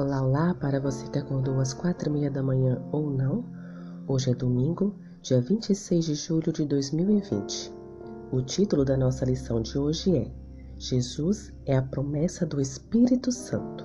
Olá, 0.00 0.22
olá 0.22 0.54
para 0.54 0.80
você 0.80 1.06
que 1.10 1.18
acordou 1.18 1.60
às 1.60 1.74
quatro 1.74 2.08
e 2.08 2.12
meia 2.14 2.30
da 2.30 2.42
manhã 2.42 2.82
ou 2.90 3.10
não. 3.10 3.44
Hoje 4.08 4.30
é 4.30 4.34
domingo, 4.34 4.94
dia 5.20 5.42
26 5.42 6.06
de 6.06 6.14
julho 6.14 6.50
de 6.50 6.64
2020. 6.64 7.70
O 8.32 8.40
título 8.40 8.82
da 8.82 8.96
nossa 8.96 9.26
lição 9.26 9.60
de 9.60 9.76
hoje 9.76 10.16
é 10.16 10.32
Jesus 10.78 11.52
é 11.66 11.76
a 11.76 11.82
promessa 11.82 12.46
do 12.46 12.62
Espírito 12.62 13.30
Santo. 13.30 13.84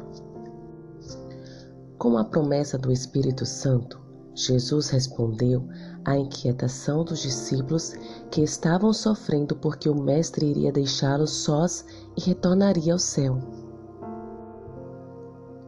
Com 1.98 2.18
a 2.18 2.24
promessa 2.24 2.78
do 2.78 2.94
Espírito 2.94 3.46
Santo, 3.46 4.00
Jesus 4.34 4.88
respondeu 4.88 5.68
à 6.06 6.18
inquietação 6.18 7.04
dos 7.04 7.20
discípulos 7.20 7.92
que 8.32 8.42
estavam 8.42 8.94
sofrendo 8.94 9.54
porque 9.58 9.90
o 9.90 10.02
Mestre 10.02 10.46
iria 10.46 10.72
deixá-los 10.72 11.32
sós 11.32 11.86
e 12.16 12.22
retornaria 12.22 12.94
ao 12.94 13.00
céu. 13.00 13.65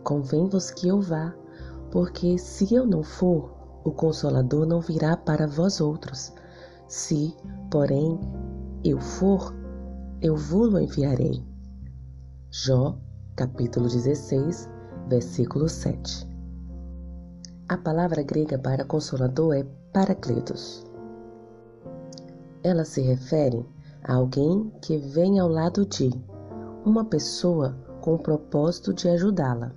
Convém-vos 0.07 0.71
que 0.71 0.87
eu 0.87 1.01
vá, 1.01 1.35
porque 1.91 2.37
se 2.37 2.73
eu 2.73 2.87
não 2.87 3.03
for, 3.03 3.53
o 3.83 3.91
Consolador 3.91 4.65
não 4.65 4.79
virá 4.79 5.17
para 5.17 5.45
vós 5.45 5.81
outros. 5.81 6.31
Se, 6.87 7.35
porém, 7.69 8.17
eu 8.85 9.01
for, 9.01 9.53
eu 10.21 10.37
vou-lo 10.37 10.79
enviarei. 10.79 11.43
Jó, 12.49 12.97
capítulo 13.35 13.89
16, 13.89 14.69
versículo 15.09 15.67
7. 15.67 16.25
A 17.67 17.75
palavra 17.75 18.23
grega 18.23 18.57
para 18.57 18.85
consolador 18.85 19.57
é 19.57 19.65
paracletos. 19.91 20.85
Ela 22.63 22.85
se 22.85 23.01
refere 23.01 23.65
a 24.05 24.13
alguém 24.13 24.71
que 24.81 24.97
vem 24.99 25.37
ao 25.37 25.49
lado 25.49 25.85
de 25.85 26.09
uma 26.85 27.03
pessoa 27.03 27.77
com 27.99 28.15
o 28.15 28.19
propósito 28.19 28.93
de 28.93 29.09
ajudá-la. 29.09 29.75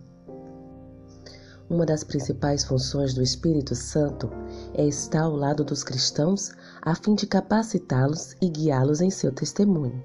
Uma 1.70 1.86
das 1.86 2.02
principais 2.02 2.64
funções 2.64 3.14
do 3.14 3.22
Espírito 3.22 3.76
Santo 3.76 4.28
é 4.74 4.84
estar 4.84 5.22
ao 5.22 5.36
lado 5.36 5.62
dos 5.62 5.84
cristãos 5.84 6.50
a 6.82 6.96
fim 6.96 7.14
de 7.14 7.28
capacitá-los 7.28 8.34
e 8.42 8.48
guiá-los 8.48 9.00
em 9.00 9.08
seu 9.08 9.30
testemunho. 9.30 10.04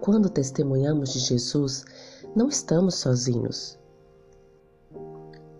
Quando 0.00 0.28
testemunhamos 0.28 1.12
de 1.12 1.20
Jesus, 1.20 1.84
não 2.34 2.48
estamos 2.48 2.96
sozinhos. 2.96 3.78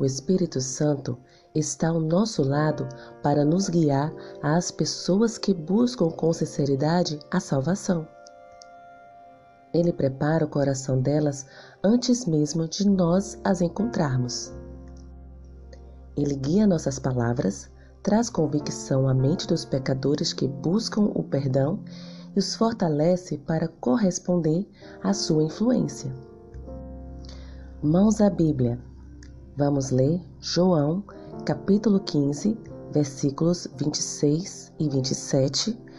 O 0.00 0.04
Espírito 0.04 0.60
Santo 0.60 1.16
está 1.54 1.90
ao 1.90 2.00
nosso 2.00 2.42
lado 2.42 2.88
para 3.22 3.44
nos 3.44 3.68
guiar 3.68 4.12
às 4.42 4.72
pessoas 4.72 5.38
que 5.38 5.54
buscam 5.54 6.10
com 6.10 6.32
sinceridade 6.32 7.20
a 7.30 7.38
salvação. 7.38 8.08
Ele 9.72 9.92
prepara 9.92 10.44
o 10.44 10.48
coração 10.48 11.00
delas 11.00 11.46
antes 11.82 12.26
mesmo 12.26 12.66
de 12.66 12.88
nós 12.88 13.38
as 13.44 13.60
encontrarmos. 13.60 14.52
Ele 16.16 16.34
guia 16.34 16.66
nossas 16.66 16.98
palavras, 16.98 17.70
traz 18.02 18.28
convicção 18.28 19.08
à 19.08 19.14
mente 19.14 19.46
dos 19.46 19.64
pecadores 19.64 20.32
que 20.32 20.48
buscam 20.48 21.02
o 21.14 21.22
perdão 21.22 21.80
e 22.34 22.38
os 22.38 22.54
fortalece 22.54 23.38
para 23.38 23.68
corresponder 23.68 24.68
à 25.02 25.12
sua 25.12 25.44
influência. 25.44 26.12
Mãos 27.82 28.20
à 28.20 28.28
Bíblia. 28.28 28.78
Vamos 29.56 29.90
ler 29.90 30.20
João, 30.40 31.02
capítulo 31.44 32.00
15, 32.00 32.58
versículos 32.92 33.68
26 33.76 34.72
e 34.78 34.88
27 34.88 35.70
e 35.70 35.89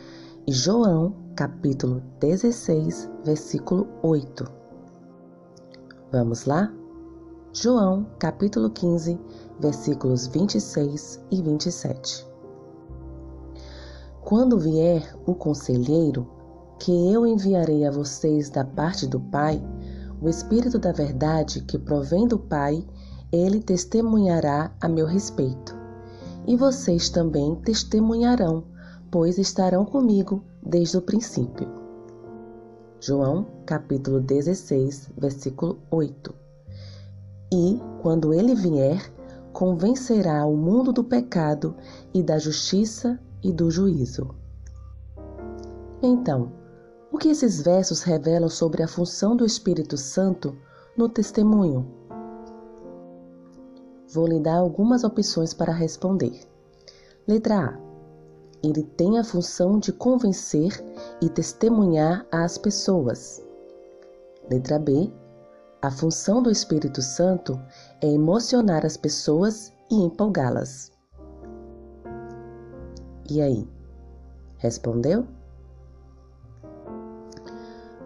João, 0.48 1.14
capítulo 1.36 2.02
16, 2.20 3.08
versículo 3.24 3.88
8. 4.02 4.44
Vamos 6.12 6.46
lá? 6.46 6.74
João, 7.54 8.08
capítulo 8.18 8.72
15, 8.72 9.20
versículos 9.60 10.26
26 10.26 11.24
e 11.30 11.44
27. 11.44 12.28
Quando 14.22 14.58
vier 14.58 15.16
o 15.28 15.36
conselheiro, 15.36 16.28
que 16.80 17.14
eu 17.14 17.28
enviarei 17.28 17.86
a 17.86 17.92
vocês 17.92 18.50
da 18.50 18.66
parte 18.66 19.06
do 19.06 19.20
Pai, 19.20 19.64
o 20.20 20.28
Espírito 20.28 20.80
da 20.80 20.92
Verdade 20.92 21.62
que 21.62 21.78
provém 21.78 22.28
do 22.28 22.40
Pai, 22.40 22.84
ele 23.32 23.62
testemunhará 23.62 24.76
a 24.82 24.90
meu 24.90 25.06
respeito. 25.06 25.80
E 26.48 26.58
vocês 26.58 27.12
também 27.12 27.56
testemunharão, 27.58 28.71
pois 29.12 29.38
estarão 29.38 29.84
comigo 29.84 30.42
desde 30.64 30.98
o 30.98 31.02
princípio. 31.02 31.68
João, 33.02 33.46
capítulo 33.66 34.22
16, 34.22 35.12
versículo 35.18 35.80
8. 35.92 36.34
E, 37.54 37.80
quando 38.02 38.34
ele 38.34 38.56
vier, 38.56 39.12
convencerá 39.52 40.46
o 40.46 40.56
mundo 40.56 40.94
do 40.94 41.04
pecado 41.04 41.76
e 42.14 42.24
da 42.24 42.40
justiça 42.40 43.20
e 43.44 43.52
do 43.52 43.70
juízo. 43.70 44.34
Então, 46.02 46.54
o 47.12 47.18
que 47.18 47.28
esses 47.28 47.62
versos 47.62 48.04
revelam 48.04 48.50
sobre 48.50 48.82
a 48.82 48.88
função 48.88 49.36
do 49.36 49.46
Espírito 49.46 49.98
Santo 49.98 50.56
no 50.96 51.10
testemunho? 51.10 51.86
Vou 54.14 54.26
lhe 54.26 54.40
dar 54.40 54.58
algumas 54.58 55.04
opções 55.04 55.54
para 55.54 55.74
responder. 55.74 56.40
Letra 57.28 57.66
A 57.66 57.91
ele 58.64 58.84
tem 58.84 59.18
a 59.18 59.24
função 59.24 59.80
de 59.80 59.92
convencer 59.92 60.84
e 61.22 61.30
testemunhar 61.30 62.26
às 62.32 62.58
pessoas. 62.58 63.44
Letra 64.50 64.78
B. 64.78 65.12
A 65.82 65.90
função 65.90 66.44
do 66.44 66.52
Espírito 66.52 67.02
Santo 67.02 67.60
é 68.02 68.08
emocionar 68.08 68.86
as 68.86 68.96
pessoas 68.96 69.74
e 69.90 69.96
empolgá-las. 69.96 70.92
E 73.30 73.42
aí? 73.42 73.68
Respondeu? 74.58 75.26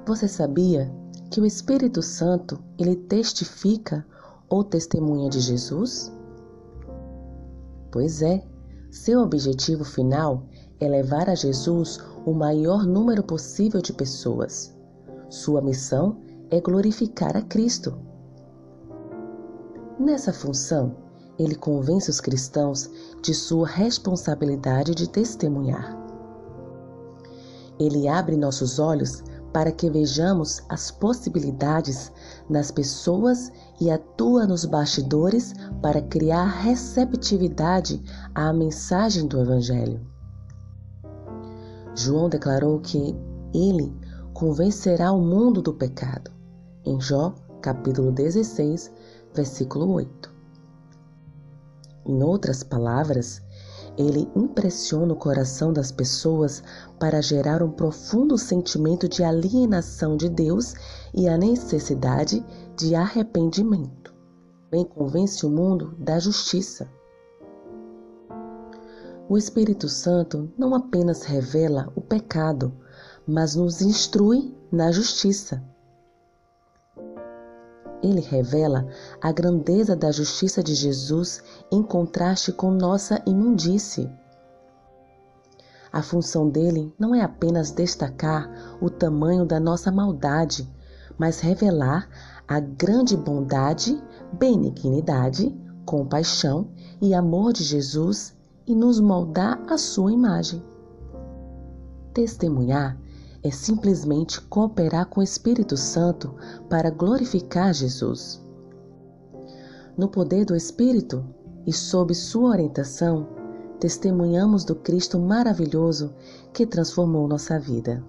Você 0.05 0.27
sabia 0.27 0.89
que 1.29 1.41
o 1.41 1.45
Espírito 1.45 2.01
Santo 2.01 2.63
ele 2.77 2.95
testifica 2.95 4.05
ou 4.47 4.63
testemunha 4.63 5.29
de 5.29 5.39
Jesus? 5.41 6.13
Pois 7.91 8.21
é, 8.21 8.41
seu 8.95 9.19
objetivo 9.19 9.83
final 9.83 10.45
é 10.79 10.87
levar 10.87 11.29
a 11.29 11.35
Jesus 11.35 11.99
o 12.25 12.33
maior 12.33 12.85
número 12.85 13.21
possível 13.21 13.81
de 13.81 13.91
pessoas. 13.91 14.73
Sua 15.29 15.61
missão 15.61 16.21
é 16.49 16.61
glorificar 16.61 17.35
a 17.35 17.41
Cristo. 17.41 17.99
Nessa 19.99 20.31
função, 20.31 20.95
ele 21.37 21.55
convence 21.55 22.09
os 22.09 22.21
cristãos 22.21 22.89
de 23.21 23.33
sua 23.33 23.67
responsabilidade 23.67 24.95
de 24.95 25.09
testemunhar. 25.09 25.93
Ele 27.77 28.07
abre 28.07 28.37
nossos 28.37 28.79
olhos 28.79 29.21
para 29.55 29.71
que 29.71 29.89
vejamos 29.89 30.61
as 30.67 30.91
possibilidades 30.91 32.11
nas 32.49 32.71
pessoas 32.71 33.53
e 33.79 33.89
atua 33.89 34.45
nos 34.45 34.65
bastidores 34.65 35.53
para 35.81 36.01
criar 36.01 36.43
receptividade 36.43 38.03
à 38.35 38.51
mensagem 38.51 39.25
do 39.25 39.39
Evangelho. 39.39 40.05
João 41.95 42.27
declarou 42.27 42.81
que 42.81 43.15
ele 43.53 43.97
convencerá 44.33 45.13
o 45.13 45.21
mundo 45.21 45.61
do 45.61 45.73
pecado, 45.73 46.31
em 46.83 46.99
Jó, 46.99 47.33
capítulo 47.61 48.11
16, 48.11 48.91
versículo 49.33 49.89
8. 49.93 50.33
Em 52.07 52.21
outras 52.21 52.61
palavras, 52.61 53.41
ele 53.97 54.29
impressiona 54.35 55.13
o 55.13 55.17
coração 55.17 55.71
das 55.71 55.91
pessoas 55.91 56.61
para 56.99 57.21
gerar 57.21 57.63
um 57.63 57.71
profundo 57.71 58.37
sentimento 58.37 59.07
de 59.07 59.23
alienação 59.23 60.17
de 60.17 60.29
Deus 60.29 60.73
e 61.13 61.27
a 61.27 61.37
necessidade 61.37 62.45
de 62.75 62.95
arrependimento. 62.95 64.13
Bem 64.69 64.83
convence 64.83 65.45
o 65.45 65.49
mundo 65.49 65.95
da 65.97 66.19
justiça. 66.19 66.89
O 69.27 69.37
Espírito 69.37 69.89
Santo 69.89 70.51
não 70.57 70.75
apenas 70.75 71.23
revela 71.23 71.91
o 71.95 72.01
pecado, 72.01 72.73
mas 73.25 73.55
nos 73.55 73.81
instrui 73.81 74.55
na 74.71 74.91
justiça. 74.91 75.63
Ele 78.01 78.21
revela 78.21 78.87
a 79.21 79.31
grandeza 79.31 79.95
da 79.95 80.11
justiça 80.11 80.61
de 80.61 80.75
Jesus 80.75 81.43
em 81.71 81.81
contraste 81.81 82.51
com 82.51 82.71
nossa 82.71 83.21
imundície. 83.25 84.09
A 85.91 86.01
função 86.01 86.49
dele 86.49 86.93
não 86.99 87.15
é 87.15 87.21
apenas 87.21 87.71
destacar 87.71 88.77
o 88.81 88.89
tamanho 88.89 89.45
da 89.45 89.59
nossa 89.59 89.91
maldade, 89.91 90.69
mas 91.17 91.39
revelar 91.39 92.09
a 92.47 92.59
grande 92.59 93.15
bondade, 93.15 94.01
benignidade, 94.33 95.55
compaixão 95.85 96.67
e 97.01 97.13
amor 97.13 97.53
de 97.53 97.63
Jesus 97.63 98.35
e 98.67 98.75
nos 98.75 98.99
moldar 98.99 99.61
à 99.69 99.77
sua 99.77 100.11
imagem. 100.11 100.61
Testemunhar 102.13 102.97
é 103.45 103.51
simplesmente 103.51 104.41
cooperar 104.41 105.05
com 105.05 105.19
o 105.19 105.23
Espírito 105.23 105.77
Santo 105.77 106.33
para 106.67 106.89
glorificar 106.89 107.71
Jesus. 107.75 108.43
no 109.95 110.09
poder 110.09 110.45
do 110.45 110.55
Espírito 110.55 111.23
e 111.65 111.71
sob 111.71 112.13
sua 112.15 112.49
orientação, 112.49 113.27
testemunhamos 113.79 114.65
do 114.65 114.75
Cristo 114.75 115.19
maravilhoso 115.19 116.11
que 116.51 116.65
transformou 116.65 117.27
nossa 117.27 117.59
vida. 117.59 118.03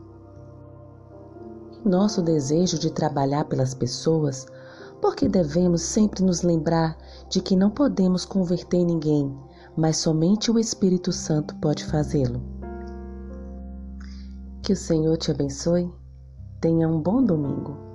Nosso 1.85 2.23
desejo 2.23 2.79
de 2.79 2.91
trabalhar 2.91 3.45
pelas 3.45 3.75
pessoas, 3.75 4.47
porque 5.03 5.29
devemos 5.29 5.83
sempre 5.83 6.25
nos 6.25 6.41
lembrar 6.41 6.97
de 7.29 7.43
que 7.43 7.55
não 7.55 7.71
podemos 7.71 8.25
converter 8.25 8.85
ninguém, 8.85 9.39
mas 9.77 9.99
somente 9.99 10.51
o 10.51 10.59
Espírito 10.59 11.13
Santo 11.13 11.55
pode 11.57 11.85
fazê-lo. 11.85 12.56
Que 14.67 14.73
o 14.73 14.77
Senhor 14.77 15.17
te 15.17 15.31
abençoe. 15.31 15.89
Tenha 16.61 16.89
um 16.89 17.01
bom 17.01 17.23
domingo. 17.23 17.86